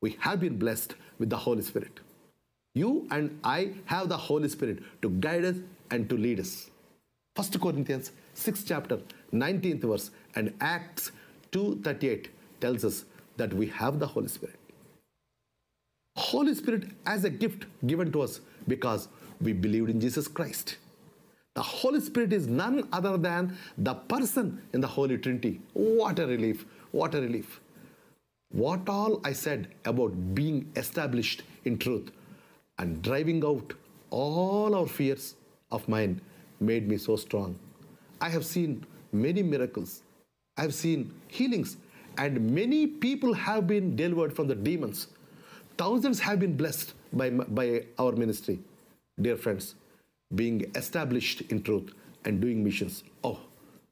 we 0.00 0.16
have 0.20 0.40
been 0.40 0.58
blessed 0.58 0.94
with 1.18 1.30
the 1.30 1.36
Holy 1.36 1.62
Spirit. 1.62 2.00
You 2.74 3.06
and 3.10 3.38
I 3.44 3.72
have 3.86 4.08
the 4.08 4.16
Holy 4.16 4.48
Spirit 4.48 4.82
to 5.02 5.10
guide 5.10 5.44
us 5.44 5.56
and 5.90 6.08
to 6.08 6.16
lead 6.16 6.40
us. 6.40 6.70
1 7.36 7.60
Corinthians 7.60 8.12
6 8.34 8.64
chapter 8.64 9.00
19th 9.32 9.82
verse 9.82 10.10
and 10.34 10.52
Acts 10.60 11.10
2:38 11.52 12.28
tells 12.60 12.84
us 12.84 13.04
that 13.36 13.52
we 13.52 13.66
have 13.66 13.98
the 13.98 14.06
Holy 14.06 14.28
Spirit. 14.28 14.58
Holy 16.16 16.54
Spirit 16.54 16.84
as 17.06 17.24
a 17.24 17.30
gift 17.30 17.66
given 17.86 18.12
to 18.12 18.22
us 18.22 18.40
because 18.68 19.08
we 19.40 19.52
believed 19.52 19.90
in 19.90 20.00
Jesus 20.00 20.28
Christ. 20.28 20.76
The 21.54 21.62
Holy 21.62 22.00
Spirit 22.00 22.32
is 22.32 22.48
none 22.48 22.88
other 22.92 23.16
than 23.16 23.56
the 23.78 23.94
person 23.94 24.60
in 24.72 24.80
the 24.80 24.88
Holy 24.88 25.18
Trinity. 25.18 25.60
What 25.72 26.18
a 26.18 26.26
relief! 26.26 26.66
What 26.90 27.14
a 27.14 27.20
relief! 27.20 27.60
What 28.50 28.88
all 28.88 29.20
I 29.24 29.32
said 29.32 29.68
about 29.84 30.34
being 30.34 30.70
established 30.76 31.42
in 31.64 31.78
truth 31.78 32.10
and 32.78 33.02
driving 33.02 33.44
out 33.44 33.72
all 34.10 34.74
our 34.74 34.86
fears 34.86 35.34
of 35.70 35.88
mine 35.88 36.20
made 36.60 36.88
me 36.88 36.96
so 36.96 37.16
strong. 37.16 37.58
I 38.20 38.28
have 38.28 38.44
seen 38.44 38.84
many 39.12 39.42
miracles, 39.42 40.02
I 40.56 40.62
have 40.62 40.74
seen 40.74 41.12
healings, 41.28 41.76
and 42.16 42.50
many 42.50 42.86
people 42.86 43.32
have 43.32 43.66
been 43.66 43.96
delivered 43.96 44.34
from 44.34 44.46
the 44.46 44.54
demons. 44.54 45.08
Thousands 45.76 46.20
have 46.20 46.38
been 46.38 46.56
blessed 46.56 46.94
by, 47.12 47.30
by 47.30 47.84
our 47.98 48.12
ministry. 48.12 48.60
Dear 49.20 49.36
friends, 49.36 49.74
being 50.34 50.70
established 50.74 51.42
in 51.50 51.62
truth 51.62 51.92
and 52.24 52.40
doing 52.40 52.62
missions. 52.64 53.04
Oh, 53.22 53.40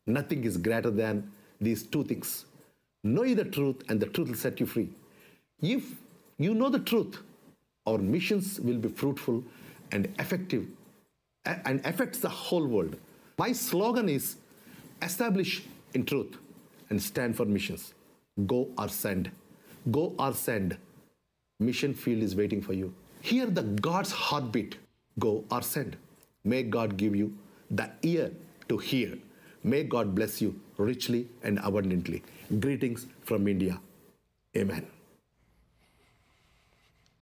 nothing 0.07 0.45
is 0.45 0.57
greater 0.57 0.91
than 0.91 1.31
these 1.61 1.83
two 1.83 2.05
things. 2.05 2.47
Know 3.05 3.35
the 3.35 3.45
truth, 3.45 3.83
and 3.89 3.99
the 3.99 4.07
truth 4.07 4.29
will 4.29 4.37
set 4.37 4.61
you 4.61 4.67
free. 4.67 4.89
If 5.61 5.85
you 6.39 6.55
know 6.55 6.69
the 6.69 6.79
truth, 6.79 7.19
our 7.87 7.99
missions 7.99 8.61
will 8.61 8.79
be 8.79 8.89
fruitful 8.89 9.43
and 9.91 10.09
effective 10.19 10.67
and 11.45 11.85
affects 11.85 12.21
the 12.21 12.29
whole 12.29 12.67
world. 12.67 12.97
My 13.39 13.53
slogan 13.53 14.09
is 14.09 14.37
establish 15.03 15.63
in 15.95 16.05
truth 16.05 16.37
and 16.91 17.03
stand 17.03 17.37
for 17.37 17.45
missions. 17.45 17.95
Go 18.47 18.69
or 18.79 18.89
send. 18.89 19.31
Go 19.91 20.15
or 20.19 20.33
send. 20.33 20.77
Mission 21.59 21.93
field 21.93 22.23
is 22.23 22.37
waiting 22.37 22.63
for 22.63 22.73
you. 22.73 22.95
Hear 23.21 23.47
the 23.47 23.63
God's 23.63 24.13
heartbeat. 24.13 24.77
Go 25.19 25.45
or 25.51 25.63
send. 25.63 25.97
May 26.45 26.63
God 26.65 26.97
give 26.97 27.17
you 27.17 27.37
the 27.71 27.91
ear 28.03 28.33
to 28.69 28.79
hear. 28.79 29.19
May 29.65 29.85
God 29.85 30.15
bless 30.15 30.43
you 30.43 30.61
richly 30.77 31.29
and 31.43 31.59
abundantly. 31.63 32.23
Greetings 32.61 33.07
from 33.25 33.49
India. 33.49 33.81
Amen. 34.57 34.92